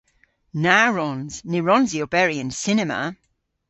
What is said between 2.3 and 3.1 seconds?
yn cinema.